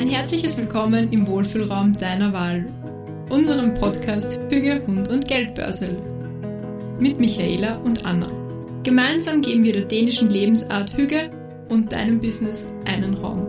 [0.00, 2.64] Ein herzliches Willkommen im Wohlfühlraum deiner Wahl,
[3.28, 5.90] unserem Podcast Hüge, Hund und Geldbörsel.
[6.98, 8.26] Mit Michaela und Anna.
[8.82, 11.30] Gemeinsam geben wir der dänischen Lebensart Hüge
[11.68, 13.46] und deinem Business einen Raum.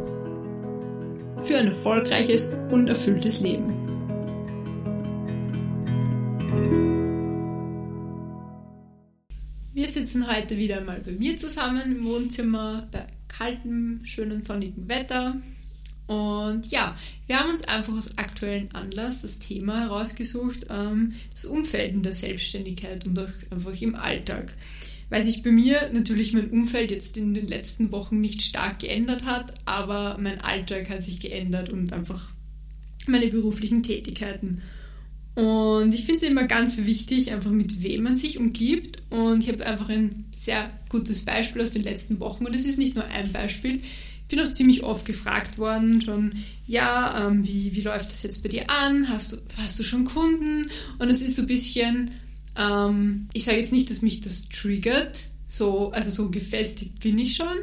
[1.41, 3.73] Für ein erfolgreiches und erfülltes Leben.
[9.73, 15.38] Wir sitzen heute wieder einmal bei mir zusammen im Wohnzimmer bei kaltem, schönen, sonnigen Wetter.
[16.08, 16.96] Und ja,
[17.28, 22.14] wir haben uns einfach aus aktuellen Anlass das Thema herausgesucht, ähm, das Umfeld in der
[22.14, 24.54] Selbstständigkeit und auch einfach im Alltag.
[25.09, 29.26] Weil sich bei mir natürlich mein Umfeld jetzt in den letzten Wochen nicht stark geändert
[29.26, 32.31] hat, aber mein Alltag hat sich geändert und einfach
[33.08, 34.62] meine beruflichen Tätigkeiten.
[35.36, 39.04] Und ich finde es immer ganz wichtig, einfach mit wem man sich umgibt.
[39.09, 42.45] Und ich habe einfach ein sehr gutes Beispiel aus den letzten Wochen.
[42.45, 43.80] Und es ist nicht nur ein Beispiel.
[44.31, 46.31] Ich bin auch ziemlich oft gefragt worden, schon,
[46.66, 49.09] ja, ähm, wie, wie läuft das jetzt bei dir an?
[49.09, 50.69] Hast du, hast du schon Kunden?
[51.00, 52.11] Und es ist so ein bisschen,
[52.58, 57.36] ähm, ich sage jetzt nicht, dass mich das triggert, so, also so gefestigt bin ich
[57.36, 57.58] schon,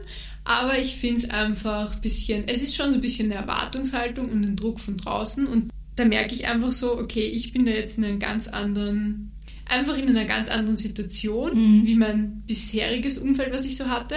[0.45, 4.28] aber ich finde es einfach ein bisschen, es ist schon so ein bisschen eine Erwartungshaltung
[4.28, 7.73] und ein Druck von draußen und da merke ich einfach so, okay, ich bin da
[7.73, 9.33] jetzt in einem ganz anderen,
[9.65, 11.87] einfach in einer ganz anderen Situation, mhm.
[11.87, 14.17] wie mein bisheriges Umfeld, was ich so hatte.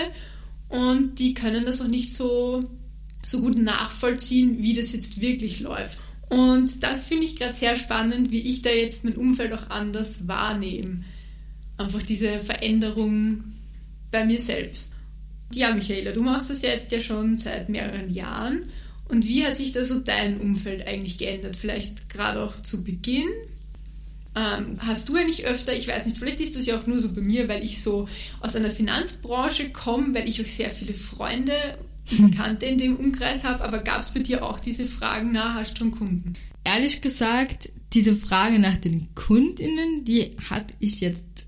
[0.71, 2.63] Und die können das auch nicht so,
[3.23, 5.97] so gut nachvollziehen, wie das jetzt wirklich läuft.
[6.29, 10.29] Und das finde ich gerade sehr spannend, wie ich da jetzt mein Umfeld auch anders
[10.29, 11.03] wahrnehme.
[11.77, 13.43] Einfach diese Veränderung
[14.11, 14.93] bei mir selbst.
[15.53, 18.61] Ja, Michaela, du machst das jetzt ja schon seit mehreren Jahren.
[19.09, 21.57] Und wie hat sich da so dein Umfeld eigentlich geändert?
[21.57, 23.27] Vielleicht gerade auch zu Beginn?
[24.33, 27.11] Ähm, hast du eigentlich öfter, ich weiß nicht, vielleicht ist das ja auch nur so
[27.11, 28.07] bei mir, weil ich so
[28.39, 31.77] aus einer Finanzbranche komme, weil ich auch sehr viele Freunde
[32.09, 35.55] und Bekannte in dem Umkreis habe, aber gab es bei dir auch diese Fragen, na,
[35.55, 36.33] hast du schon Kunden?
[36.63, 41.47] Ehrlich gesagt, diese Frage nach den KundInnen, die hatte ich jetzt,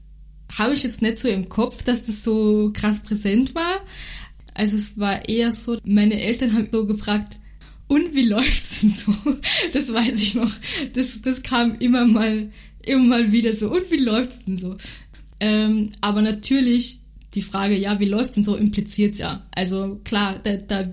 [0.57, 3.81] habe ich jetzt nicht so im Kopf, dass das so krass präsent war.
[4.53, 7.38] Also es war eher so, meine Eltern haben so gefragt,
[7.88, 9.13] und wie läuft's denn so?
[9.74, 10.52] Das weiß ich noch.
[10.94, 12.50] Das, das kam immer mal,
[12.85, 13.71] immer mal wieder so.
[13.71, 14.75] Und wie läuft's denn so?
[15.39, 16.99] Ähm, aber natürlich
[17.33, 19.44] die Frage, ja, wie läuft's denn so, impliziert's ja.
[19.51, 20.89] Also klar, da, da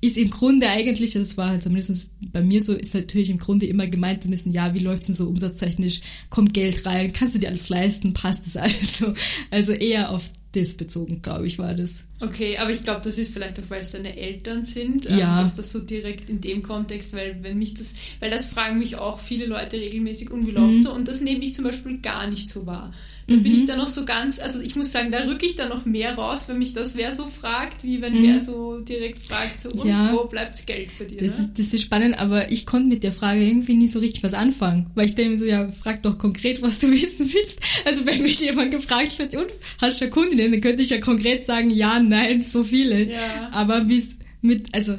[0.00, 3.66] ist im Grunde eigentlich, das war halt zumindest bei mir so, ist natürlich im Grunde
[3.66, 7.38] immer gemeint zu wissen, ja, wie läuft's denn so umsatztechnisch, kommt Geld rein, kannst du
[7.38, 9.14] dir alles leisten, passt das alles so.
[9.50, 10.30] Also eher auf
[10.60, 12.04] das bezogen, glaube ich, war das.
[12.20, 15.40] Okay, aber ich glaube, das ist vielleicht auch, weil es deine Eltern sind, ähm, ja.
[15.40, 18.96] dass das so direkt in dem Kontext, weil wenn mich das, weil das fragen mich
[18.96, 20.82] auch viele Leute regelmäßig, und wie läuft mhm.
[20.82, 22.92] so, und das nehme ich zum Beispiel gar nicht so wahr.
[23.28, 23.42] Da mhm.
[23.42, 25.84] bin ich dann noch so ganz, also ich muss sagen, da rücke ich dann noch
[25.84, 28.22] mehr raus, wenn mich das wer so fragt, wie wenn mhm.
[28.22, 30.12] wer so direkt fragt, so, und ja.
[30.12, 31.18] wo bleibt's Geld bei dir?
[31.18, 31.44] Das, ne?
[31.44, 34.34] ist, das ist spannend, aber ich konnte mit der Frage irgendwie nie so richtig was
[34.34, 37.58] anfangen, weil ich denke mir so, ja, frag doch konkret, was du wissen willst.
[37.84, 39.48] Also wenn mich jemand gefragt hat, und
[39.80, 43.10] hast du Kundinnen, dann könnte ich ja konkret sagen, ja, nein, so viele.
[43.10, 43.50] Ja.
[43.50, 44.10] Aber wie es
[44.40, 44.96] mit, also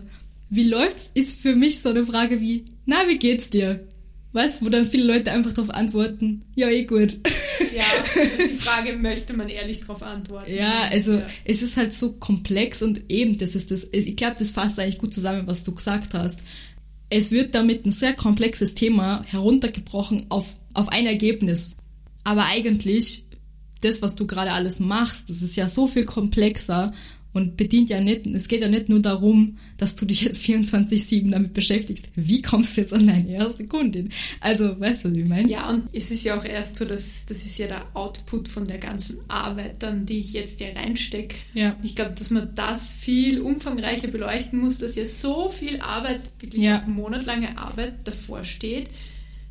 [0.50, 3.88] wie läuft's, ist für mich so eine Frage wie, na, wie geht's dir?
[4.38, 7.20] Weißt wo dann viele Leute einfach darauf antworten, ja, eh gut.
[7.76, 10.54] Ja, das ist die Frage, möchte man ehrlich darauf antworten?
[10.54, 11.26] Ja, also ja.
[11.44, 15.00] es ist halt so komplex und eben, das ist das, ich glaube, das fasst eigentlich
[15.00, 16.40] gut zusammen, was du gesagt hast.
[17.10, 21.72] Es wird damit ein sehr komplexes Thema heruntergebrochen auf, auf ein Ergebnis.
[22.24, 23.26] Aber eigentlich,
[23.82, 26.94] das, was du gerade alles machst, das ist ja so viel komplexer
[27.38, 31.32] und bedient ja nicht, es geht ja nicht nur darum, dass du dich jetzt 24-7
[31.32, 32.08] damit beschäftigst.
[32.16, 34.10] Wie kommst du jetzt an deine erste Kundin?
[34.42, 35.50] Also, weißt du, was ich meine?
[35.50, 38.66] Ja, und es ist ja auch erst so, dass das ist ja der Output von
[38.66, 41.38] der ganzen Arbeit dann, die ich jetzt hier reinstecke.
[41.54, 41.78] Ja.
[41.84, 46.64] Ich glaube, dass man das viel umfangreicher beleuchten muss, dass ja so viel Arbeit, wirklich
[46.64, 46.84] ja.
[46.88, 48.90] monatelange Arbeit davor steht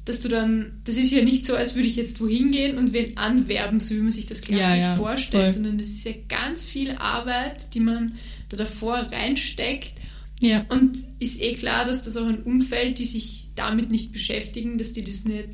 [0.07, 2.93] dass du dann, das ist ja nicht so, als würde ich jetzt wohin gehen und
[2.93, 5.53] wen anwerben, so wie man sich das klassisch ja, ja, vorstellt, voll.
[5.53, 8.15] sondern das ist ja ganz viel Arbeit, die man
[8.49, 9.95] da davor reinsteckt.
[10.41, 10.65] Ja.
[10.69, 14.93] Und ist eh klar, dass das auch ein Umfeld, die sich damit nicht beschäftigen, dass
[14.93, 15.49] die das nicht,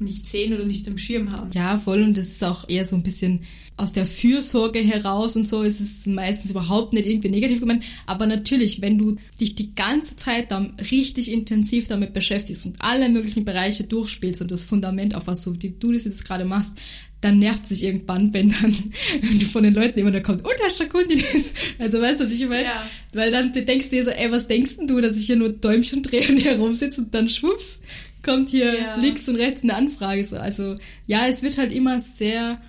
[0.00, 1.50] nicht sehen oder nicht am Schirm haben.
[1.52, 2.02] Ja, voll.
[2.02, 3.40] Und das ist auch eher so ein bisschen
[3.80, 7.82] aus der Fürsorge heraus und so ist es meistens überhaupt nicht irgendwie negativ gemeint.
[8.06, 13.08] Aber natürlich, wenn du dich die ganze Zeit dann richtig intensiv damit beschäftigst und alle
[13.08, 16.74] möglichen Bereiche durchspielst und das Fundament, auf was du, die, du das jetzt gerade machst,
[17.22, 18.76] dann nervt sich irgendwann, wenn dann
[19.22, 21.22] wenn du von den Leuten immer da kommt, und hast du Kundin?
[21.78, 22.64] Also weißt du, was ich meine?
[22.64, 22.86] Ja.
[23.14, 25.50] Weil dann denkst du dir so, ey, was denkst denn du, dass ich hier nur
[25.50, 27.78] Däumchen drehe und herumsitze und dann schwupps
[28.30, 28.94] kommt hier ja.
[28.96, 30.40] links und rechts eine Anfrage.
[30.40, 32.60] Also ja, es wird halt immer sehr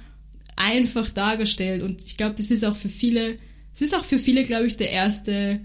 [0.55, 1.83] einfach dargestellt.
[1.83, 3.37] Und ich glaube, das ist auch für viele,
[3.73, 5.61] es ist auch für viele, glaube ich, der erste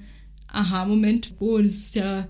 [0.49, 1.35] Aha-Moment.
[1.39, 2.29] Oh, das ist ja,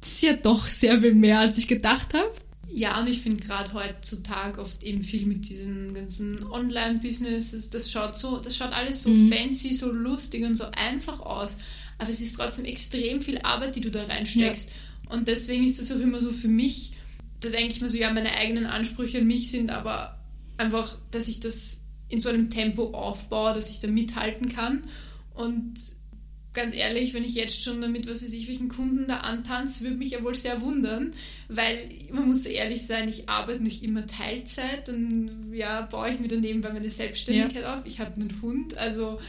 [0.00, 2.32] das ist ja doch sehr viel mehr, als ich gedacht habe.
[2.72, 8.16] Ja, und ich finde gerade heutzutage oft eben viel mit diesen ganzen Online-Businesses, das schaut
[8.16, 9.28] so, das schaut alles so mhm.
[9.28, 11.56] fancy, so lustig und so einfach aus.
[11.98, 14.68] Aber es ist trotzdem extrem viel Arbeit, die du da reinsteckst.
[14.68, 14.74] Ja.
[15.10, 16.92] Und deswegen ist das auch immer so für mich,
[17.40, 20.18] da denke ich mir so, ja, meine eigenen Ansprüche an mich sind aber
[20.56, 24.82] einfach, dass ich das in so einem Tempo aufbaue, dass ich da mithalten kann.
[25.34, 25.74] Und
[26.52, 29.96] ganz ehrlich, wenn ich jetzt schon damit, was weiß ich, welchen Kunden da antanze, würde
[29.96, 31.12] mich ja wohl sehr wundern,
[31.48, 36.20] weil man muss so ehrlich sein, ich arbeite nicht immer Teilzeit, dann ja, baue ich
[36.20, 37.74] mir daneben bei meine Selbstständigkeit ja.
[37.74, 37.82] auf.
[37.84, 39.20] Ich habe einen Hund, also,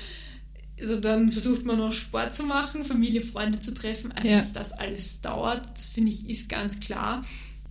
[0.82, 4.12] also dann versucht man noch Sport zu machen, Familie, Freunde zu treffen.
[4.12, 4.38] Also, ja.
[4.38, 7.24] dass das alles dauert, das finde ich, ist ganz klar.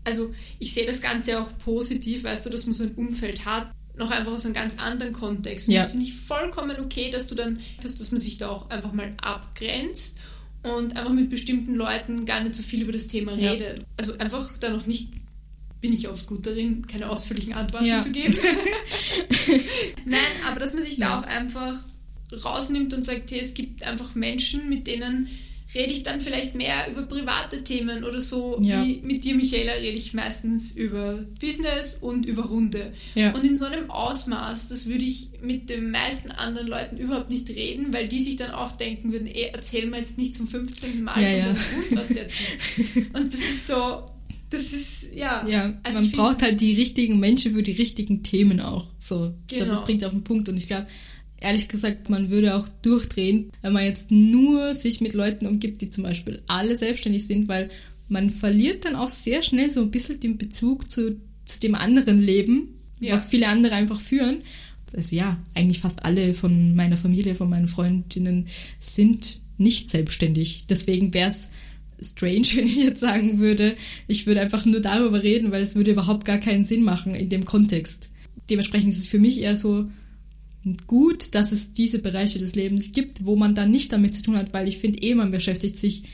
[0.04, 3.70] Also, ich sehe das Ganze auch positiv, weißt du, dass man so ein Umfeld hat,
[3.96, 5.68] noch einfach aus einem ganz anderen Kontext.
[5.68, 5.82] Und ja.
[5.82, 8.92] Das finde ich vollkommen okay, dass du dann, dass, dass man sich da auch einfach
[8.92, 10.18] mal abgrenzt
[10.62, 13.52] und einfach mit bestimmten Leuten gar nicht so viel über das Thema ja.
[13.52, 13.84] redet.
[13.96, 15.08] Also einfach da noch nicht
[15.80, 18.00] bin ich oft gut darin, keine ausführlichen Antworten ja.
[18.00, 18.36] zu geben.
[20.04, 21.74] Nein, aber dass man sich da auch einfach
[22.36, 25.28] rausnimmt und sagt, hey, es gibt einfach Menschen, mit denen
[25.74, 28.60] rede ich dann vielleicht mehr über private Themen oder so.
[28.62, 28.84] Ja.
[28.84, 32.92] Wie mit dir, Michaela, rede ich meistens über Business und über Hunde.
[33.14, 33.32] Ja.
[33.32, 37.48] Und in so einem Ausmaß, das würde ich mit den meisten anderen Leuten überhaupt nicht
[37.50, 41.02] reden, weil die sich dann auch denken würden, ey, erzähl mir jetzt nicht zum 15.
[41.02, 41.60] Mal ja, von ja.
[41.76, 43.14] Hund, was der tut.
[43.14, 43.96] Und das ist so,
[44.50, 45.46] das ist, ja.
[45.46, 48.88] Ja, also man braucht halt die richtigen Menschen für die richtigen Themen auch.
[48.98, 49.34] So.
[49.46, 49.66] Ich genau.
[49.66, 50.48] glaube, das bringt auf den Punkt.
[50.48, 50.88] Und ich glaube,
[51.40, 55.90] ehrlich gesagt, man würde auch durchdrehen, wenn man jetzt nur sich mit Leuten umgibt, die
[55.90, 57.70] zum Beispiel alle selbstständig sind, weil
[58.08, 62.20] man verliert dann auch sehr schnell so ein bisschen den Bezug zu, zu dem anderen
[62.20, 63.14] Leben, ja.
[63.14, 64.42] was viele andere einfach führen.
[64.92, 68.46] Also ja, eigentlich fast alle von meiner Familie, von meinen Freundinnen
[68.81, 70.64] sind nicht selbstständig.
[70.69, 71.50] Deswegen wäre es
[72.02, 73.76] strange, wenn ich jetzt sagen würde,
[74.08, 77.28] ich würde einfach nur darüber reden, weil es würde überhaupt gar keinen Sinn machen in
[77.28, 78.10] dem Kontext.
[78.48, 79.88] Dementsprechend ist es für mich eher so,
[80.86, 84.36] gut, dass es diese Bereiche des Lebens gibt, wo man dann nicht damit zu tun
[84.36, 86.04] hat, weil ich finde eh, man beschäftigt sich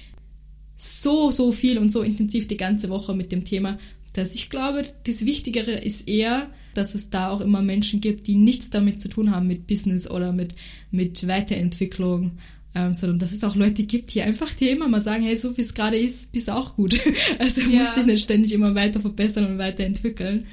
[0.76, 3.78] so, so viel und so intensiv die ganze Woche mit dem Thema,
[4.12, 8.34] dass ich glaube, das Wichtigere ist eher, dass es da auch immer Menschen gibt, die
[8.34, 10.54] nichts damit zu tun haben mit Business oder mit,
[10.90, 12.32] mit Weiterentwicklung,
[12.74, 15.56] ähm, sondern dass es auch Leute gibt, die einfach dir immer mal sagen, hey, so
[15.56, 16.98] wie es gerade ist, bist auch gut.
[17.38, 17.80] Also ja.
[17.80, 20.46] musst dich nicht ständig immer weiter verbessern und weiterentwickeln.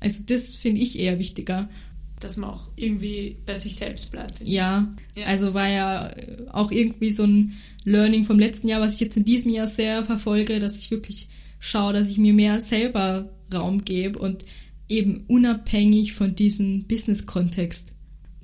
[0.00, 1.68] Also das finde ich eher wichtiger
[2.20, 4.46] dass man auch irgendwie bei sich selbst bleibt.
[4.48, 6.14] Ja, ja, also war ja
[6.52, 7.52] auch irgendwie so ein
[7.84, 11.28] Learning vom letzten Jahr, was ich jetzt in diesem Jahr sehr verfolge, dass ich wirklich
[11.58, 14.44] schaue, dass ich mir mehr selber Raum gebe und
[14.88, 17.92] eben unabhängig von diesem Business-Kontext.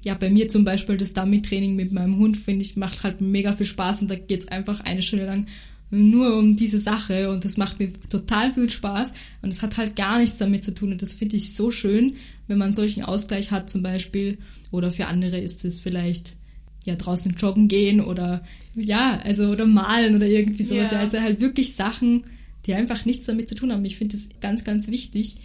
[0.04, 3.52] Ja, bei mir zum Beispiel das Dummy-Training mit meinem Hund, finde ich, macht halt mega
[3.52, 5.46] viel Spaß und da geht es einfach eine Stunde lang
[5.92, 9.94] nur um diese Sache und das macht mir total viel Spaß und es hat halt
[9.94, 12.14] gar nichts damit zu tun und das finde ich so schön,
[12.49, 14.39] wenn man solchen Ausgleich hat zum Beispiel
[14.71, 16.37] oder für andere ist es vielleicht
[16.85, 18.44] ja draußen joggen gehen oder
[18.75, 20.91] ja, also oder malen oder irgendwie sowas.
[20.91, 20.99] Ja.
[20.99, 22.25] Also halt wirklich Sachen,
[22.67, 23.85] die einfach nichts damit zu tun haben.
[23.85, 25.37] Ich finde es ganz, ganz wichtig,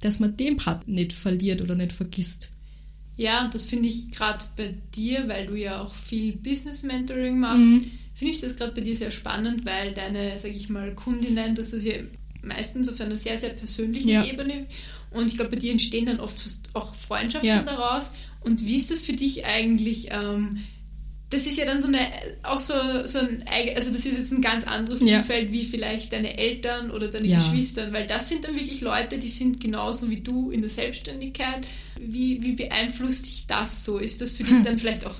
[0.00, 2.52] dass man den Part nicht verliert oder nicht vergisst.
[3.16, 7.38] Ja, und das finde ich gerade bei dir, weil du ja auch viel Business Mentoring
[7.38, 7.64] machst.
[7.64, 11.54] Mhm finde ich das gerade bei dir sehr spannend, weil deine, sage ich mal, Kundinnen,
[11.54, 11.94] das ist ja
[12.42, 14.24] meistens auf einer sehr, sehr persönlichen ja.
[14.24, 14.66] Ebene
[15.14, 16.36] und ich glaube, bei dir entstehen dann oft
[16.74, 17.62] auch Freundschaften ja.
[17.62, 18.10] daraus.
[18.40, 20.08] Und wie ist das für dich eigentlich?
[20.10, 20.58] Ähm,
[21.30, 21.98] das ist ja dann so eine,
[22.42, 22.74] auch so,
[23.06, 23.44] so ein,
[23.74, 25.18] also das ist jetzt ein ganz anderes ja.
[25.18, 27.38] Umfeld wie vielleicht deine Eltern oder deine ja.
[27.38, 31.66] Geschwister, weil das sind dann wirklich Leute, die sind genauso wie du in der Selbstständigkeit.
[31.98, 33.98] Wie, wie beeinflusst dich das so?
[33.98, 35.14] Ist das für dich dann vielleicht auch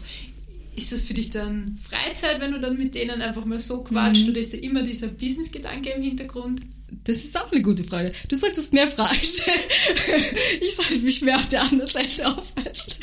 [0.77, 4.25] ist das für dich dann Freizeit, wenn du dann mit denen einfach mal so quatscht?
[4.25, 4.31] Mhm.
[4.31, 6.63] Oder ist da immer dieser Business-Gedanke im Hintergrund?
[7.05, 8.13] Das ist auch eine gute Frage.
[8.29, 9.59] Du solltest mehr Fragen stellen.
[10.61, 12.95] Ich sollte mich mehr auf der anderen Seite aufhalten.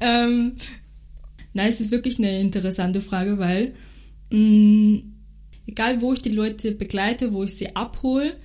[0.00, 0.56] ähm,
[1.54, 3.74] nein, es ist wirklich eine interessante Frage, weil
[4.30, 5.14] mh, mm,
[5.66, 8.36] egal wo ich die Leute begleite, wo ich sie abhole,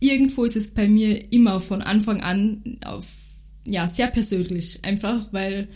[0.00, 3.06] irgendwo ist es bei mir immer von Anfang an auf
[3.64, 5.68] ja sehr persönlich, einfach weil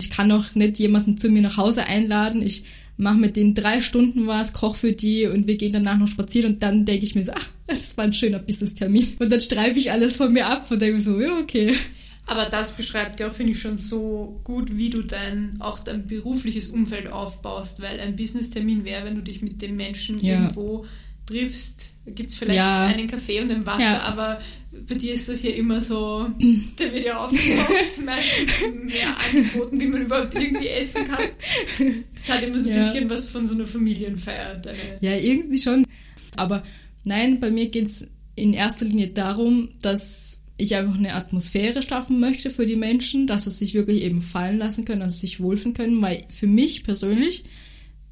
[0.00, 2.42] ich kann auch nicht jemanden zu mir nach Hause einladen.
[2.42, 2.64] Ich
[2.96, 6.54] mache mit denen drei Stunden was, koche für die und wir gehen danach noch spazieren
[6.54, 9.14] und dann denke ich mir so, ach, das war ein schöner Business-Termin.
[9.18, 11.74] Und dann streife ich alles von mir ab und denke mir so, ja, okay.
[12.26, 16.06] Aber das beschreibt ja auch, finde ich, schon so gut, wie du dein, auch dein
[16.06, 20.34] berufliches Umfeld aufbaust, weil ein Business-Termin wäre, wenn du dich mit den Menschen ja.
[20.34, 20.86] irgendwo
[21.26, 22.86] triffst, gibt es vielleicht Ja.
[22.86, 24.02] einen Kaffee und ein Wasser, Ja.
[24.02, 24.38] aber
[24.86, 26.28] bei dir ist das ja immer so,
[26.76, 31.24] da wird ja aufgekocht, meistens mehr angeboten, wie man überhaupt irgendwie essen kann.
[32.14, 32.84] Das hat immer so ein Ja.
[32.92, 34.56] bisschen was von so einer Familienfeier.
[34.56, 35.86] Deine, Ja, irgendwie schon.
[36.36, 36.62] Aber
[37.04, 42.50] nein, bei mir geht's in erster Linie darum, dass ich einfach eine Atmosphäre schaffen möchte
[42.50, 45.74] für die Menschen, dass sie sich wirklich eben fallen lassen können, dass sie sich wohlfühlen
[45.74, 47.44] können, weil für mich persönlich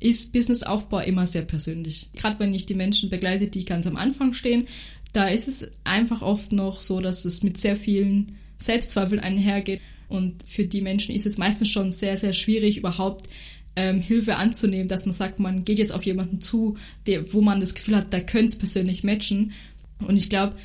[0.01, 2.11] ist Businessaufbau immer sehr persönlich.
[2.17, 4.67] Gerade wenn ich die Menschen begleite, die ganz am Anfang stehen,
[5.13, 9.81] da ist es einfach oft noch so, dass es mit sehr vielen Selbstzweifeln einhergeht.
[10.09, 13.29] Und für die Menschen ist es meistens schon sehr, sehr schwierig, überhaupt
[13.77, 16.77] ähm, Hilfe anzunehmen, dass man sagt, man geht jetzt auf jemanden zu,
[17.07, 19.53] der, wo man das Gefühl hat, da könnte es persönlich matchen.
[19.99, 20.57] Und ich glaube,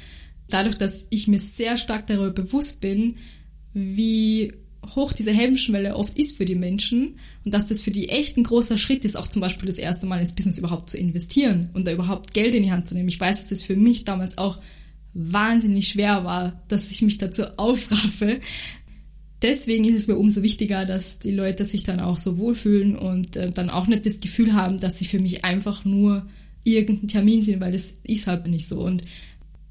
[0.49, 3.15] dadurch, dass ich mir sehr stark darüber bewusst bin,
[3.73, 4.53] wie
[4.95, 8.43] hoch diese Hemmschwelle oft ist für die Menschen und dass das für die echt ein
[8.43, 11.87] großer Schritt ist, auch zum Beispiel das erste Mal ins Business überhaupt zu investieren und
[11.87, 13.07] da überhaupt Geld in die Hand zu nehmen.
[13.07, 14.59] Ich weiß, dass das für mich damals auch
[15.13, 18.41] wahnsinnig schwer war, dass ich mich dazu aufraffe.
[19.41, 23.37] Deswegen ist es mir umso wichtiger, dass die Leute sich dann auch so wohlfühlen und
[23.37, 26.27] äh, dann auch nicht das Gefühl haben, dass sie für mich einfach nur
[26.65, 28.81] irgendein Termin sind, weil das ist halt nicht so.
[28.81, 29.03] Und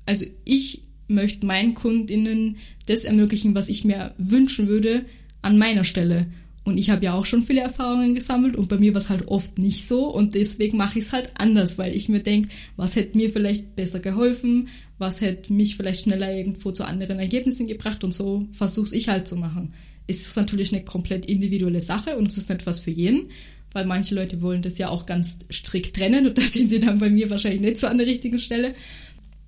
[0.06, 2.56] also ich möchte meinen KundInnen
[2.87, 5.04] das ermöglichen, was ich mir wünschen würde
[5.42, 6.28] an meiner Stelle.
[6.66, 9.28] Und ich habe ja auch schon viele Erfahrungen gesammelt und bei mir war es halt
[9.28, 12.96] oft nicht so und deswegen mache ich es halt anders, weil ich mir denke, was
[12.96, 14.66] hätte mir vielleicht besser geholfen,
[14.99, 19.28] was hätte mich vielleicht schneller irgendwo zu anderen Ergebnissen gebracht und so versuche ich halt
[19.28, 19.75] zu machen.
[20.08, 23.30] Es ist natürlich eine komplett individuelle Sache und es ist nicht was für jeden,
[23.70, 26.99] weil manche Leute wollen das ja auch ganz strikt trennen und da sind sie dann
[26.99, 28.75] bei mir wahrscheinlich nicht so an der richtigen Stelle.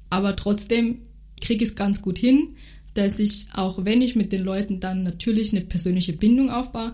[0.09, 0.99] Aber trotzdem
[1.41, 2.55] kriege ich es ganz gut hin,
[2.99, 6.93] dass ich, auch wenn ich mit den Leuten dann natürlich eine persönliche Bindung aufbaue,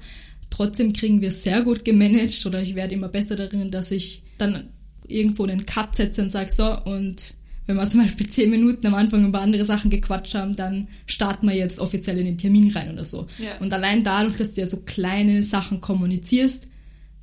[0.51, 4.69] trotzdem kriegen wir sehr gut gemanagt oder ich werde immer besser darin, dass ich dann
[5.09, 7.35] irgendwo einen Cut setze und sage, so, und
[7.67, 11.49] wenn wir zum Beispiel zehn Minuten am Anfang über andere Sachen gequatscht haben, dann starten
[11.49, 13.27] wir jetzt offiziell in den Termin rein oder so.
[13.39, 13.57] Ja.
[13.59, 16.69] Und allein dadurch, dass du ja so kleine Sachen kommunizierst,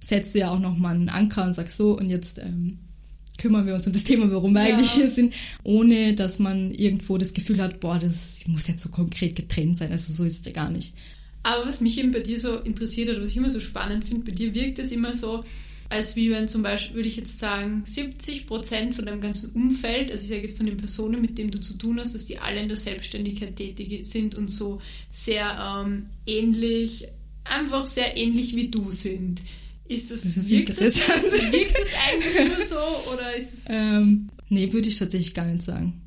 [0.04, 2.80] setzt du ja auch nochmal einen Anker und sagst so, und jetzt ähm,
[3.41, 4.75] kümmern wir uns um das Thema, warum wir Ja.
[4.75, 5.33] eigentlich hier sind,
[5.63, 9.91] ohne dass man irgendwo das Gefühl hat, boah, das muss jetzt so konkret getrennt sein.
[9.91, 10.93] Also so ist es ja gar nicht.
[11.43, 14.25] Aber was mich eben bei dir so interessiert oder was ich immer so spannend finde,
[14.25, 15.43] bei dir wirkt es immer so,
[15.89, 20.10] als wie wenn zum Beispiel, würde ich jetzt sagen, 70 Prozent von deinem ganzen Umfeld,
[20.12, 22.38] also ich sage jetzt von den Personen, mit denen du zu tun hast, dass die
[22.38, 24.79] alle in der Selbstständigkeit tätig sind und so
[25.12, 27.07] sehr ähm, ähnlich,
[27.43, 29.41] einfach sehr ähnlich wie du sind.
[29.91, 31.33] Ist das, Das ist wirkt, das, interessant.
[31.53, 32.75] wirkt das eigentlich nur so
[33.13, 33.60] oder ist es...
[33.67, 36.01] Ähm, nee, würde ich tatsächlich gar nicht sagen.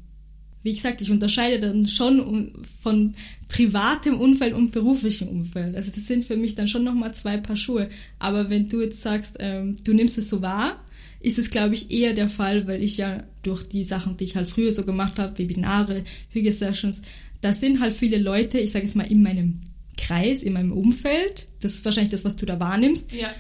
[0.63, 3.15] Wie gesagt, ich unterscheide dann schon von
[3.49, 5.77] privatem Umfeld und beruflichem Umfeld.
[5.77, 7.91] Also das sind für mich dann schon nochmal zwei Paar Schuhe.
[8.19, 10.83] Aber wenn du jetzt sagst, ähm, du nimmst es so wahr,
[11.21, 14.37] ist es, glaube ich, eher der Fall, weil ich ja durch die Sachen, die ich
[14.37, 17.03] halt früher so gemacht habe, Webinare, Hüge-Sessions,
[17.43, 19.61] da sind halt viele Leute, ich sage jetzt mal in meinem
[19.99, 23.31] Kreis, in meinem Umfeld, das ist wahrscheinlich das, was du da wahrnimmst, Ja,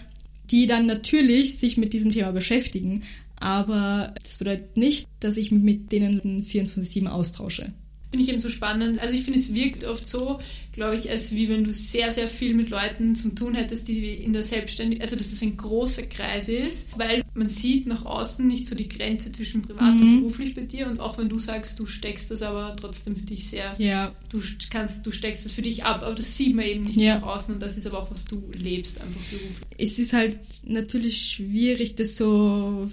[0.54, 3.02] die dann natürlich sich mit diesem Thema beschäftigen.
[3.40, 7.72] Aber das bedeutet nicht, dass ich mich mit denen 24-7 austausche.
[8.10, 9.00] Finde ich eben so spannend.
[9.00, 10.38] Also ich finde, es wirkt oft so,
[10.70, 14.06] glaube ich, als wie wenn du sehr, sehr viel mit Leuten zum tun hättest, die
[14.14, 18.46] in der Selbstständigkeit, also dass es ein großer Kreis ist, weil man sieht nach außen
[18.46, 21.76] nicht so die Grenze zwischen privat und beruflich bei dir und auch wenn du sagst,
[21.80, 25.50] du steckst das aber trotzdem für dich sehr, Ja, du st- kannst, du steckst das
[25.50, 27.16] für dich ab, aber das sieht man eben nicht Ja.
[27.18, 29.63] nach außen und das ist aber auch, was du lebst, einfach beruflich.
[29.78, 32.88] Es ist halt natürlich schwierig, das so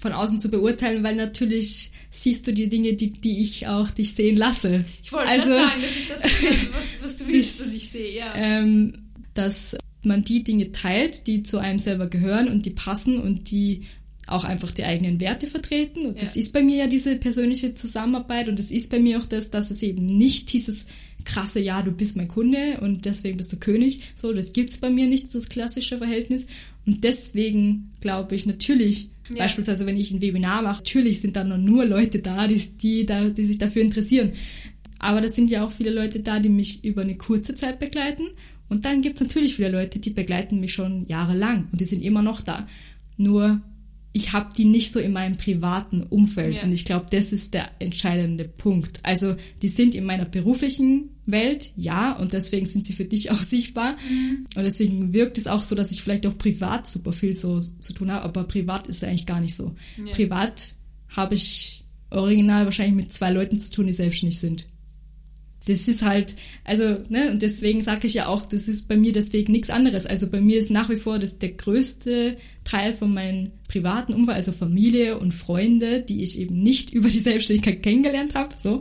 [0.00, 4.14] von außen zu beurteilen, weil natürlich siehst du die Dinge, die, die ich auch dich
[4.14, 4.84] sehen lasse.
[5.02, 6.22] Ich wollte Also- gerade sagen, das ist das,
[6.72, 8.32] was, was du willst, Das- was ich sehe, ja.
[8.34, 8.92] ähm,
[9.34, 13.82] dass man die Dinge teilt, die zu einem selber gehören und die passen und die
[14.26, 16.06] auch einfach die eigenen Werte vertreten.
[16.06, 16.40] Und das Ja.
[16.42, 19.70] ist bei mir ja diese persönliche Zusammenarbeit und das ist bei mir auch das, dass
[19.70, 20.86] es eben nicht dieses
[21.24, 24.02] krasse, ja, du bist mein Kunde und deswegen bist du König.
[24.14, 26.46] So, das gibt's bei mir nicht, das klassische Verhältnis.
[26.86, 29.36] Und deswegen glaube ich natürlich, Ja.
[29.38, 33.06] beispielsweise wenn ich ein Webinar mache, natürlich sind da noch nur Leute da, die, die,
[33.06, 34.32] da, die sich dafür interessieren.
[34.98, 38.24] Aber das sind ja auch viele Leute da, die mich über eine kurze Zeit begleiten.
[38.68, 42.02] Und dann gibt es natürlich viele Leute, die begleiten mich schon jahrelang und die sind
[42.02, 42.68] immer noch da.
[43.16, 43.60] Nur
[44.12, 46.56] ich habe die nicht so in meinem privaten Umfeld.
[46.56, 46.62] Ja.
[46.62, 49.00] Und ich glaube, das ist der entscheidende Punkt.
[49.02, 53.36] Also die sind in meiner beruflichen Welt, ja, und deswegen sind sie für dich auch
[53.36, 53.96] sichtbar.
[54.56, 57.92] Und deswegen wirkt es auch so, dass ich vielleicht auch privat super viel so zu
[57.92, 59.76] tun habe, aber privat ist es eigentlich gar nicht so.
[60.04, 60.12] Ja.
[60.12, 60.74] Privat
[61.08, 64.66] habe ich original wahrscheinlich mit zwei Leuten zu tun, die selbstständig sind.
[65.66, 69.12] Das ist halt, also, ne, und deswegen sage ich ja auch, das ist bei mir
[69.12, 70.06] deswegen nichts anderes.
[70.06, 74.36] Also bei mir ist nach wie vor das der größte Teil von meinem privaten Umfeld,
[74.36, 78.80] also Familie und Freunde, die ich eben nicht über die Selbstständigkeit kennengelernt habe, so,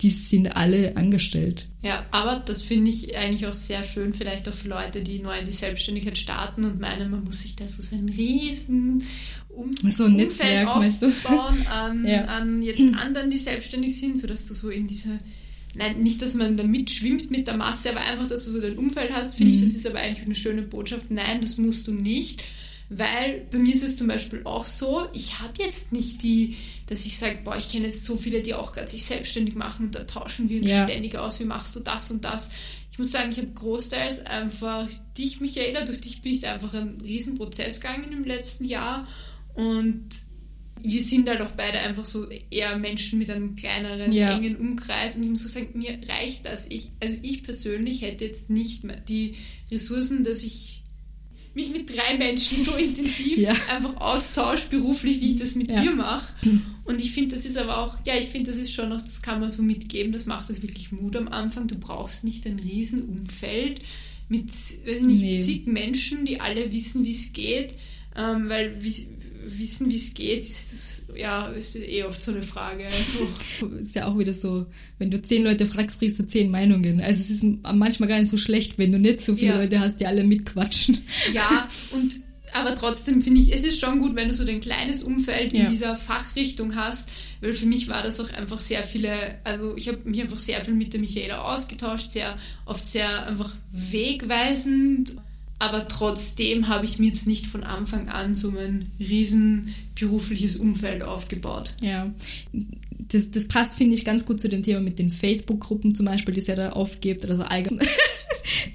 [0.00, 1.68] die sind alle angestellt.
[1.82, 5.38] Ja, aber das finde ich eigentlich auch sehr schön, vielleicht auch für Leute, die neu
[5.38, 9.02] in die Selbstständigkeit starten und meinen, man muss sich da so ein riesen
[9.48, 11.06] um so ein Umfeld Netzwerk, weißt du?
[11.08, 12.24] aufbauen an, Ja.
[12.26, 15.18] an jetzt anderen, die selbstständig sind, sodass du so in diese
[15.74, 18.78] Nein, nicht, dass man da mitschwimmt mit der Masse, aber einfach, dass du so dein
[18.78, 19.58] Umfeld hast, finde Mhm.
[19.58, 21.10] ich, das ist aber eigentlich eine schöne Botschaft.
[21.10, 22.42] Nein, das musst du nicht.
[22.90, 26.56] Weil bei mir ist es zum Beispiel auch so, ich habe jetzt nicht die,
[26.86, 29.86] dass ich sage, boah, ich kenne jetzt so viele, die auch gerade sich selbstständig machen
[29.86, 30.84] und da tauschen wir uns Ja.
[30.84, 32.50] ständig aus, wie machst du das und das.
[32.90, 36.72] Ich muss sagen, ich habe großteils einfach dich, Michaela, durch dich bin ich da einfach
[36.72, 39.06] einen riesen Prozess gegangen im letzten Jahr
[39.54, 40.08] und
[40.82, 44.36] wir sind halt auch beide einfach so eher Menschen mit einem kleineren, Ja.
[44.36, 46.66] engen Umkreis und ich muss so sagen, mir reicht das.
[46.70, 49.34] Ich, also ich persönlich hätte jetzt nicht mehr die
[49.70, 50.82] Ressourcen, dass ich
[51.54, 53.52] mich mit drei Menschen so intensiv Ja.
[53.74, 55.82] einfach austausche, beruflich, wie ich das mit Ja.
[55.82, 56.32] dir mache.
[56.84, 59.22] Und ich finde, das ist aber auch, ja, ich finde, das ist schon noch, das
[59.22, 61.66] kann man so mitgeben, das macht auch wirklich Mut am Anfang.
[61.66, 63.80] Du brauchst nicht ein Riesenumfeld
[64.28, 65.42] mit, weiß ich nicht, Nee.
[65.42, 67.74] zig Menschen, die alle wissen, wie es geht,
[68.14, 68.94] ähm, weil wie,
[69.58, 72.84] wissen, wie es geht, ist das, ja, ist eh oft so eine Frage.
[73.80, 74.66] Ist ja auch wieder so,
[74.98, 77.00] wenn du zehn Leute fragst, kriegst du zehn Meinungen.
[77.00, 79.60] Also es ist manchmal gar nicht so schlecht, wenn du nicht so viele Ja.
[79.60, 80.98] Leute hast, die alle mitquatschen.
[81.32, 82.14] Ja, und
[82.54, 85.60] aber trotzdem finde ich, es ist schon gut, wenn du so dein kleines Umfeld in
[85.64, 85.68] Ja.
[85.70, 87.10] dieser Fachrichtung hast,
[87.42, 90.62] weil für mich war das auch einfach sehr viele, also ich habe mich einfach sehr
[90.62, 95.16] viel mit der Michaela ausgetauscht, sehr oft sehr einfach wegweisend,
[95.58, 101.02] aber trotzdem habe ich mir jetzt nicht von Anfang an so mein riesen berufliches Umfeld
[101.02, 101.74] aufgebaut.
[101.80, 102.12] Ja,
[103.08, 106.34] das, das passt, finde ich, ganz gut zu dem Thema mit den Facebook-Gruppen zum Beispiel,
[106.34, 107.88] die es ja da aufgibt oder so allgemein.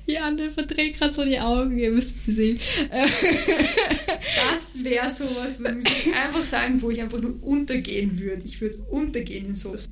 [0.08, 2.60] Die andere verdreht gerade so die Augen, ihr müsst sie sehen.
[2.92, 8.44] Das wäre sowas, wo ich einfach sagen, wo ich einfach nur untergehen würde.
[8.46, 9.90] Ich würde untergehen in sowas.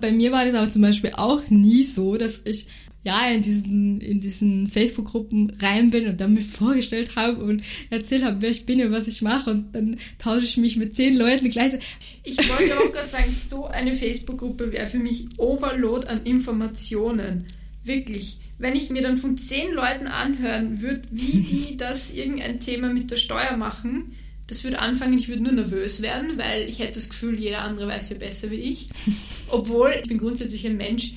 [0.00, 2.66] Bei mir war das aber zum Beispiel auch nie so, dass ich
[3.04, 8.24] ja in diesen, in diesen Facebook-Gruppen rein bin und dann mich vorgestellt habe und erzählt
[8.24, 11.16] habe, wer ich bin und was ich mache und dann tausche ich mich mit zehn
[11.16, 11.96] Leuten gleichzeitig.
[12.24, 17.46] Ich wollte auch gerade sagen, so eine Facebook-Gruppe wäre für mich Overload an Informationen.
[17.84, 18.38] Wirklich.
[18.58, 23.10] Wenn ich mir dann von zehn Leuten anhören würde, wie die das irgendein Thema mit
[23.10, 24.12] der Steuer machen,
[24.48, 27.86] das würde anfangen, ich würde nur nervös werden, weil ich hätte das Gefühl, jeder andere
[27.86, 28.88] weiß ja besser wie ich.
[29.48, 31.12] Obwohl, ich bin grundsätzlich ein Mensch,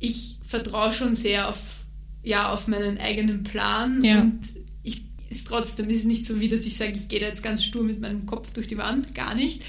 [0.00, 1.58] ich vertraue schon sehr auf,
[2.22, 4.20] ja, auf meinen eigenen Plan Ja.
[4.20, 4.40] und
[4.82, 7.64] ich ist trotzdem ist nicht so wie, dass ich sage, ich gehe da jetzt ganz
[7.64, 9.62] stur mit meinem Kopf durch die Wand, gar nicht.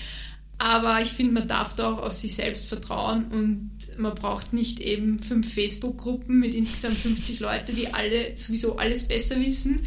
[0.57, 4.81] Aber ich finde, man darf da auch auf sich selbst vertrauen und man braucht nicht
[4.81, 9.79] eben fünf Facebook-Gruppen mit insgesamt 50 Leute, die alle sowieso alles besser wissen.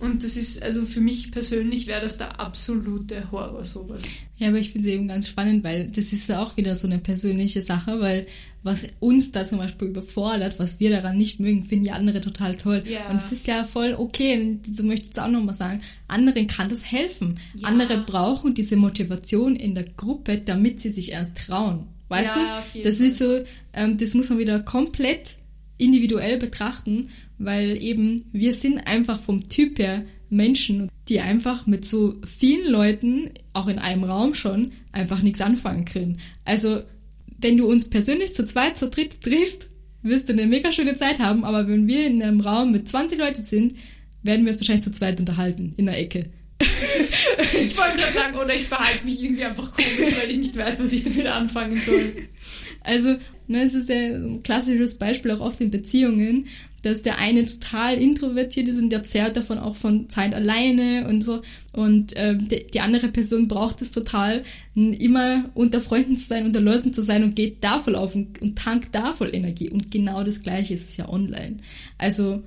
[0.00, 4.02] Und das ist, also für mich persönlich wäre das der absolute Horror, sowas.
[4.38, 6.86] Ja, aber ich finde es eben ganz spannend, weil das ist ja auch wieder so
[6.86, 8.26] eine persönliche Sache, weil
[8.62, 12.56] was uns da zum Beispiel überfordert, was wir daran nicht mögen, finden ja andere total
[12.56, 12.82] toll.
[12.86, 13.10] Ja.
[13.10, 16.46] Und es ist ja voll okay, und so möchte ich jetzt auch nochmal sagen, anderen
[16.46, 17.38] kann das helfen.
[17.54, 17.68] Ja.
[17.68, 21.88] Andere brauchen diese Motivation in der Gruppe, damit sie sich erst trauen.
[22.08, 22.82] Weißt Ja, du?
[22.82, 25.36] Das ist so, ähm, das muss man wieder komplett
[25.76, 27.08] individuell betrachten,
[27.40, 33.30] weil eben wir sind einfach vom Typ her Menschen, die einfach mit so vielen Leuten,
[33.52, 36.20] auch in einem Raum schon, einfach nichts anfangen können.
[36.44, 36.82] Also,
[37.38, 39.70] wenn du uns persönlich zu zweit, zu dritt triffst,
[40.02, 43.18] wirst du eine mega schöne Zeit haben, aber wenn wir in einem Raum mit 20
[43.18, 43.74] Leuten sind,
[44.22, 46.30] werden wir uns wahrscheinlich zu zweit unterhalten, in der Ecke.
[46.60, 50.82] Ich wollte gerade sagen, oder ich verhalte mich irgendwie einfach komisch, weil ich nicht weiß,
[50.82, 52.12] was ich damit anfangen soll.
[52.82, 56.46] Also, ne, es ist ja ein klassisches Beispiel auch oft in Beziehungen,
[56.82, 61.22] dass der eine total introvertiert ist und der zehrt davon auch von Zeit alleine und
[61.22, 61.42] so.
[61.72, 64.42] Und ähm, die, die andere Person braucht es total,
[64.74, 68.40] immer unter Freunden zu sein, unter Leuten zu sein und geht da voll auf und,
[68.40, 69.68] und tankt da voll Energie.
[69.68, 71.58] Und genau das gleiche ist es ja online.
[71.98, 72.42] Also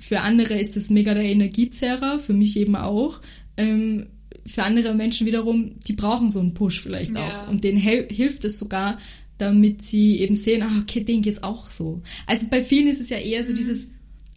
[0.00, 3.20] für andere ist das mega der Energiezehrer, für mich eben auch.
[3.56, 4.06] Ähm,
[4.46, 7.28] für andere Menschen wiederum, die brauchen so einen Push vielleicht Ja.
[7.28, 7.48] auch.
[7.48, 8.98] Und denen hilft es sogar,
[9.38, 12.02] damit sie eben sehen, ah, okay, denen geht's auch so.
[12.26, 13.56] Also bei vielen ist es ja eher so Mhm.
[13.56, 13.88] dieses,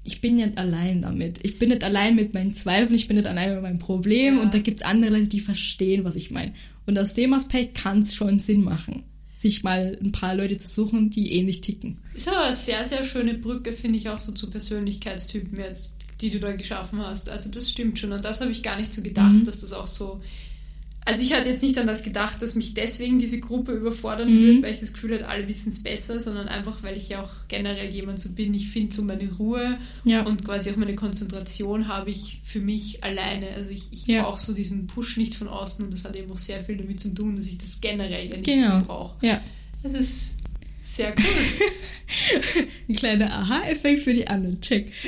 [0.03, 1.39] ich bin nicht allein damit.
[1.43, 4.41] Ich bin nicht allein mit meinen Zweifeln, ich bin nicht allein mit meinem Problem Ja.
[4.41, 6.53] und da gibt's andere Leute, die verstehen, was ich meine.
[6.85, 10.67] Und aus dem Aspekt kann es schon Sinn machen, sich mal ein paar Leute zu
[10.69, 11.97] suchen, die ähnlich ticken.
[12.15, 16.29] Ist aber eine sehr, sehr schöne Brücke, finde ich auch so zu Persönlichkeitstypen jetzt, die
[16.31, 17.29] du da geschaffen hast.
[17.29, 18.11] Also das stimmt schon.
[18.13, 19.45] Und das habe ich gar nicht so gedacht, Mhm.
[19.45, 20.21] dass das auch so
[21.07, 24.45] also ich hatte jetzt nicht an das gedacht, dass mich deswegen diese Gruppe überfordern Mhm.
[24.47, 27.23] wird, weil ich das Gefühl hatte, alle wissen es besser, sondern einfach, weil ich ja
[27.23, 30.23] auch generell jemand so bin, ich finde so meine Ruhe Ja.
[30.25, 33.51] und quasi auch meine Konzentration habe ich für mich alleine.
[33.55, 34.23] Also ich, ich Ja.
[34.23, 36.99] brauche so diesen Push nicht von außen und das hat eben auch sehr viel damit
[36.99, 38.79] zu tun, dass ich das generell ja nicht Genau.
[38.81, 39.25] so brauche.
[39.25, 39.41] Ja.
[39.83, 40.37] Das ist
[40.83, 42.65] sehr cool.
[42.89, 44.59] Ein kleiner Aha-Effekt für die anderen.
[44.59, 44.91] Check.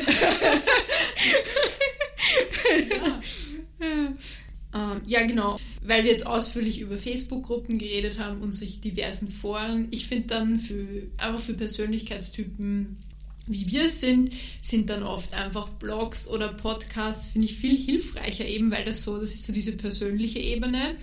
[4.74, 5.60] Ähm, ja, genau.
[5.82, 9.88] Weil wir jetzt ausführlich über Facebook-Gruppen geredet haben und solche diversen Foren.
[9.92, 12.98] Ich finde dann für einfach für Persönlichkeitstypen,
[13.48, 18.46] wie wir es sind, sind dann oft einfach Blogs oder Podcasts, finde ich viel hilfreicher,
[18.46, 20.96] eben weil das so, das ist so diese persönliche Ebene.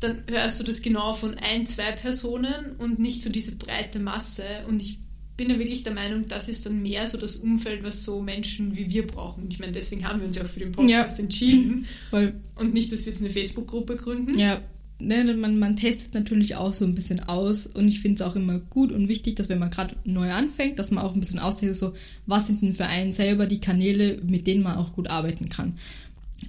[0.00, 4.44] Dann hörst du das genau von ein, zwei Personen und nicht so diese breite Masse.
[4.68, 4.98] Und ich
[5.38, 8.76] bin ja wirklich der Meinung, das ist dann mehr so das Umfeld, was so Menschen
[8.76, 9.46] wie wir brauchen.
[9.48, 11.86] Ich meine, deswegen haben wir uns ja auch für den Podcast entschieden.
[12.10, 14.36] Weil, Und nicht, dass wir jetzt eine Facebook-Gruppe gründen.
[14.36, 14.60] ja,
[15.00, 18.34] ne, man, man testet natürlich auch so ein bisschen aus und ich finde es auch
[18.34, 21.38] immer gut und wichtig, dass wenn man gerade neu anfängt, dass man auch ein bisschen
[21.38, 21.94] austestet, so,
[22.26, 25.78] was sind denn für einen selber die Kanäle, mit denen man auch gut arbeiten kann.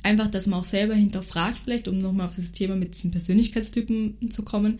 [0.02, 4.32] Einfach, dass man auch selber hinterfragt, vielleicht, um nochmal auf das Thema mit diesen Persönlichkeitstypen
[4.32, 4.80] zu kommen.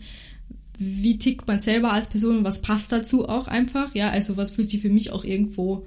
[0.82, 3.94] Wie tickt man selber als Person und was passt dazu auch einfach?
[3.94, 5.86] Ja, also was fühlt sich für mich auch irgendwo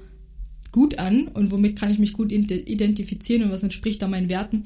[0.72, 4.30] gut an und womit kann ich mich gut ide- identifizieren und was entspricht da meinen
[4.30, 4.66] Werten.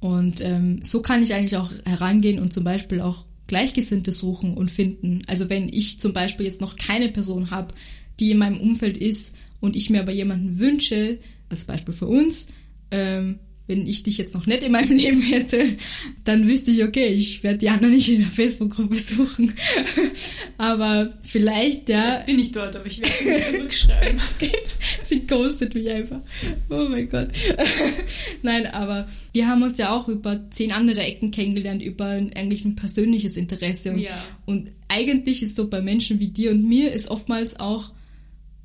[0.00, 4.72] Und ähm, so kann ich eigentlich auch herangehen und zum Beispiel auch Gleichgesinnte suchen und
[4.72, 5.22] finden.
[5.28, 7.72] Also wenn ich zum Beispiel jetzt noch keine Person habe,
[8.18, 12.46] die in meinem Umfeld ist und ich mir aber jemanden wünsche, als Beispiel für uns,
[12.90, 13.38] ähm,
[13.70, 15.76] wenn ich dich jetzt noch nicht in meinem Leben hätte,
[16.24, 19.54] dann wüsste ich, okay, ich werde die anderen nicht in der Facebook-Gruppe suchen.
[20.58, 24.20] aber vielleicht, ja, Jetzt bin ich dort, aber ich werde nicht zurückschreiben.
[25.04, 26.20] Sie ghostet mich einfach.
[26.68, 27.28] Oh mein Gott.
[28.42, 32.64] Nein, aber wir haben uns ja auch über zehn andere Ecken kennengelernt, über ein, eigentlich
[32.64, 33.92] ein persönliches Interesse.
[33.92, 34.20] Und, Ja.
[34.46, 37.92] und eigentlich ist so bei Menschen wie dir und mir ist oftmals auch,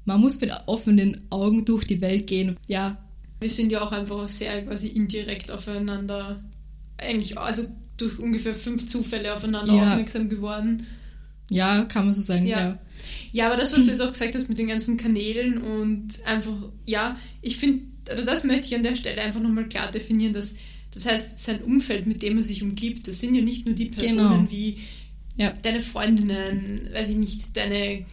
[0.05, 2.57] man muss mit offenen Augen durch die Welt gehen.
[2.67, 3.04] Ja,
[3.45, 6.38] Wir sind ja auch einfach sehr quasi indirekt aufeinander,
[6.97, 7.62] eigentlich, also
[7.95, 9.89] durch ungefähr fünf Zufälle aufeinander Ja.
[9.91, 10.88] aufmerksam geworden.
[11.51, 12.60] ja, kann man so sagen, Ja.
[12.60, 12.79] ja.
[13.31, 16.55] Ja, aber das, was du jetzt auch gesagt hast mit den ganzen Kanälen und einfach,
[16.88, 20.55] ja, ich finde, oder das möchte ich an der Stelle einfach nochmal klar definieren, dass
[20.91, 23.89] das heißt, sein Umfeld, mit dem man sich umgibt, das sind ja nicht nur die
[23.89, 24.47] Personen Genau.
[24.51, 24.77] wie
[25.38, 25.51] Ja.
[25.62, 28.05] deine Freundinnen, weiß ich nicht, deine.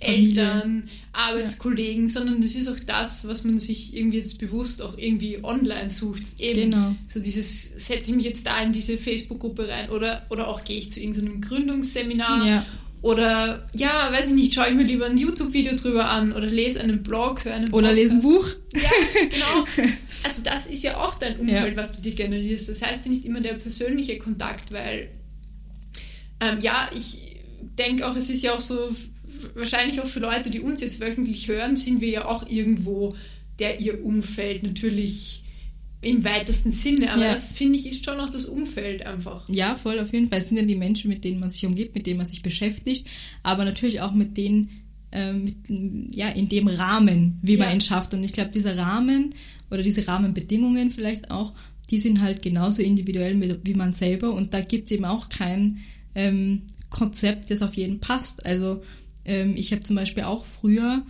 [0.00, 5.38] Eltern, Arbeitskollegen, sondern das ist auch das, was man sich irgendwie jetzt bewusst auch irgendwie
[5.42, 6.22] online sucht.
[6.40, 6.94] Eben Genau.
[7.12, 10.78] so dieses, setze ich mich jetzt da in diese Facebook-Gruppe rein oder, oder auch gehe
[10.78, 12.66] ich zu irgendeinem Gründungsseminar Ja.
[13.02, 16.80] oder ja, weiß ich nicht, schaue ich mir lieber ein YouTube-Video drüber an oder lese
[16.80, 17.96] einen Blog, höre einen Oder Podcast.
[17.96, 18.48] lesen Buch.
[18.74, 18.90] Ja,
[19.30, 19.88] genau.
[20.26, 22.70] Also das ist ja auch dein Umfeld, was du dir generierst.
[22.70, 25.10] Das heißt ja nicht immer der persönliche Kontakt, weil
[26.40, 27.18] ähm, ja, ich
[27.78, 28.88] denke auch, es ist ja auch so,
[29.54, 33.14] wahrscheinlich auch für Leute, die uns jetzt wöchentlich hören, sind wir ja auch irgendwo
[33.58, 35.44] der ihr Umfeld natürlich
[36.00, 37.12] im weitesten Sinne.
[37.12, 37.32] Aber Ja.
[37.32, 39.48] das finde ich ist schon auch das Umfeld einfach.
[39.48, 40.38] Ja, voll auf jeden Fall.
[40.40, 43.08] Es sind ja die Menschen, mit denen man sich umgibt, mit denen man sich beschäftigt,
[43.42, 44.70] aber natürlich auch mit denen,
[45.12, 45.56] ähm, mit,
[46.16, 47.74] ja, in dem Rahmen, wie man Ja.
[47.74, 48.12] ihn schafft.
[48.12, 49.34] Und ich glaube, dieser Rahmen
[49.70, 51.52] oder diese Rahmenbedingungen vielleicht auch,
[51.90, 54.34] die sind halt genauso individuell wie man selber.
[54.34, 55.78] Und da gibt es eben auch kein
[56.16, 58.44] ähm, Konzept, das auf jeden passt.
[58.44, 58.82] Also
[59.24, 61.04] ähm, ich habe zum Beispiel auch früher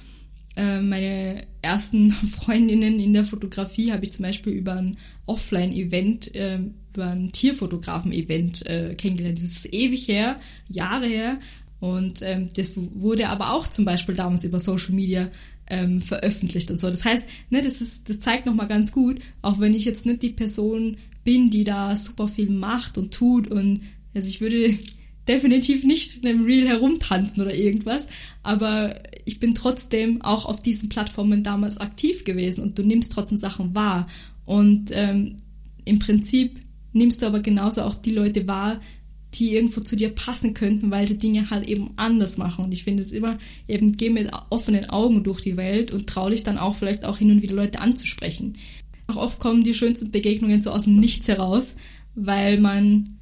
[0.57, 4.97] äh, meine ersten Freundinnen in der Fotografie habe ich zum Beispiel über ein
[5.27, 6.61] Offline-Event, äh,
[6.93, 9.39] über ein Tierfotografen-Event äh, kennengelernt.
[9.39, 11.39] Das ist ewig her, Jahre her.
[11.81, 15.29] Und ähm, das wurde aber auch zum Beispiel damals über Social Media
[15.67, 16.87] ähm, veröffentlicht und so.
[16.87, 20.23] Das heißt, ne, das, ist, das zeigt nochmal ganz gut, auch wenn ich jetzt nicht
[20.23, 23.81] die Person bin, die da super viel macht und tut und
[24.15, 24.79] also ich würde
[25.29, 28.09] definitiv nicht in einem Reel herumtanzen oder irgendwas,
[28.43, 33.39] aber ich bin trotzdem auch auf diesen Plattformen damals aktiv gewesen und du nimmst trotzdem
[33.39, 34.07] Sachen wahr.
[34.45, 35.37] Und ähm,
[35.85, 36.61] im Prinzip
[36.93, 38.81] nimmst du aber genauso auch die Leute wahr,
[39.35, 42.65] die irgendwo zu dir passen könnten, weil die Dinge halt eben anders machen.
[42.65, 46.31] Und ich finde es immer eben, geh mit offenen Augen durch die Welt und trau
[46.31, 48.57] dich dann auch vielleicht auch hin und wieder Leute anzusprechen.
[49.09, 51.75] Auch oft kommen die schönsten Begegnungen so aus dem Nichts heraus,
[52.15, 53.14] weil man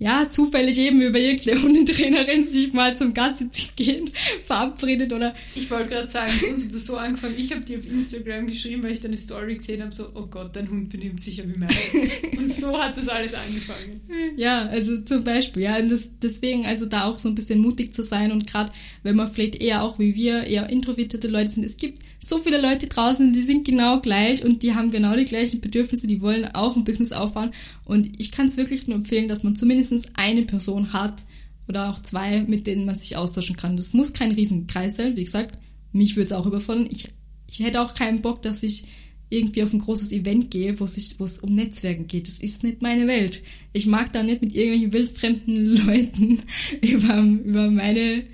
[0.00, 4.10] ja, zufällig eben über irgendeine Hundetrainerin sich mal zum Gassi gehen
[4.42, 5.34] verabredet oder.
[5.54, 7.34] Ich wollte gerade sagen, uns hat das so angefangen.
[7.36, 10.56] Ich habe dir auf Instagram geschrieben, weil ich deine Story gesehen habe, so, oh Gott,
[10.56, 11.68] dein Hund benimmt sich ja wie mein.
[12.38, 14.00] und so hat das alles angefangen.
[14.38, 17.92] Ja, also zum Beispiel, ja, und das, deswegen also da auch so ein bisschen mutig
[17.92, 21.64] zu sein und gerade wenn man vielleicht eher auch wie wir eher introvertierte Leute sind,
[21.64, 25.24] es gibt so viele Leute draußen, die sind genau gleich und die haben genau die
[25.24, 27.50] gleichen Bedürfnisse, die wollen auch ein Business aufbauen
[27.84, 31.24] und ich kann es wirklich nur empfehlen, dass man zumindest eine Person hat
[31.68, 33.76] oder auch zwei, mit denen man sich austauschen kann.
[33.76, 35.58] Das muss kein Riesenkreis sein, wie gesagt,
[35.92, 36.88] mich würde es auch überfordern.
[36.90, 37.08] Ich,
[37.48, 38.86] ich hätte auch keinen Bock, dass ich
[39.28, 42.26] irgendwie auf ein großes Event gehe, wo es, um Netzwerken geht.
[42.26, 43.42] Das ist nicht meine Welt.
[43.72, 46.42] Ich mag da nicht mit irgendwelchen wildfremden Leuten
[46.80, 48.24] über, über meine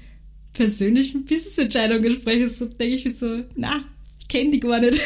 [0.54, 2.48] persönlichen Business-Entscheidungen sprechen.
[2.48, 3.82] So denke ich mir so, na,
[4.28, 5.00] kenne die gar nicht.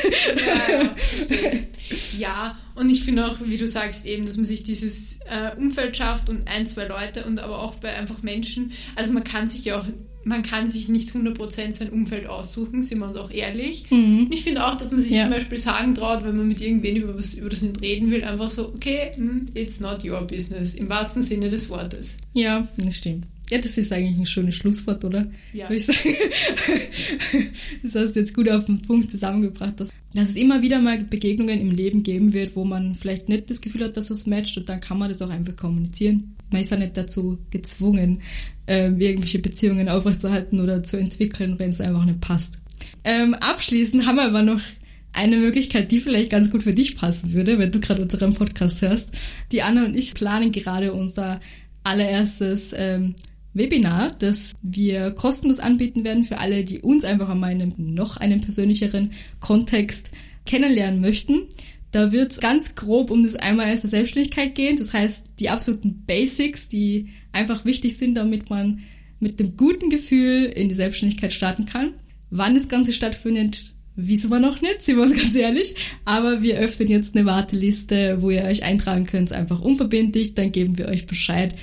[2.19, 5.57] Ja, ja, und ich finde auch, wie du sagst, eben, dass man sich dieses äh,
[5.57, 8.73] Umfeld schafft und ein, zwei Leute und aber auch bei einfach Menschen.
[8.97, 9.87] Also man kann sich ja auch
[10.25, 13.91] man kann sich nicht 100% sein Umfeld aussuchen, sind wir uns auch ehrlich.
[13.91, 14.29] Mhm.
[14.31, 15.23] Ich finde auch, dass man sich ja.
[15.23, 18.25] zum Beispiel sagen traut, wenn man mit irgendwen über, was, über das nicht reden will,
[18.25, 22.19] einfach so, okay, hm, it's not your business, im wahrsten Sinne des Wortes.
[22.35, 23.27] Ja, das stimmt.
[23.51, 25.27] Ja, das ist eigentlich ein schönes Schlusswort, oder?
[25.53, 25.69] Ja.
[25.69, 25.99] Würde ich sagen.
[27.83, 31.03] Das hast du jetzt gut auf den Punkt zusammengebracht, dass, dass es immer wieder mal
[31.03, 34.57] Begegnungen im Leben geben wird, wo man vielleicht nicht das Gefühl hat, dass es matcht
[34.59, 36.37] und dann kann man das auch einfach kommunizieren.
[36.53, 38.21] Man ist ja nicht dazu gezwungen,
[38.67, 42.61] ähm, irgendwelche Beziehungen aufrechtzuerhalten oder zu entwickeln, wenn es einfach nicht passt.
[43.05, 44.61] Ähm, abschließend haben wir aber noch
[45.13, 48.83] eine Möglichkeit, die vielleicht ganz gut für dich passen würde, wenn du gerade unseren Podcast
[48.83, 49.11] hörst.
[49.53, 51.41] Die Anna und ich planen gerade unser
[51.83, 53.15] allererstes ähm,
[53.53, 58.17] Webinar, das wir kostenlos anbieten werden für alle, die uns einfach einmal in einem noch
[58.17, 60.11] einen persönlicheren Kontext
[60.47, 61.49] kennenlernen möchten.
[61.91, 64.77] Da wird es ganz grob um das einmal der Selbstständigkeit gehen.
[64.77, 68.81] Das heißt, die absoluten Basics, die einfach wichtig sind, damit man
[69.19, 71.95] mit einem guten Gefühl in die Selbstständigkeit starten kann.
[72.31, 75.75] Wann das Ganze stattfindet, wissen wir noch nicht, sind wir uns ganz ehrlich.
[76.05, 80.35] Aber wir öffnen jetzt eine Warteliste, wo ihr euch eintragen könnt, einfach unverbindlich.
[80.35, 81.57] Dann geben wir euch Bescheid,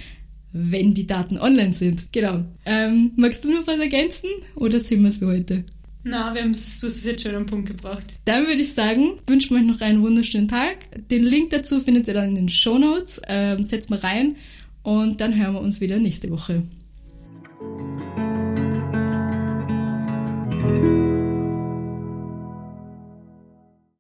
[0.54, 2.12] wenn die Daten online sind.
[2.12, 2.44] Genau.
[2.66, 5.64] Ähm, magst du noch was ergänzen oder sehen wir es für heute?
[6.04, 8.18] Na, wir haben es, du hast es jetzt schon am Punkt gebracht.
[8.26, 11.08] Dann würde ich sagen, wünschen wir euch noch einen wunderschönen Tag.
[11.10, 13.22] Den Link dazu findet ihr dann in den Show Notes.
[13.28, 14.38] Ähm, setzt mal rein
[14.84, 16.64] und dann hören wir uns wieder nächste Woche.